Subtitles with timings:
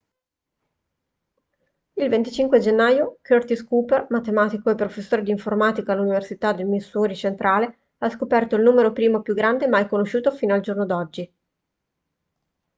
[1.93, 8.09] il 25 gennaio curtis cooper matematico e professore di informatica all'università del missouri centrale ha
[8.09, 11.31] scoperto il numero primo più grande mai conosciuto fino al giorno d'oggi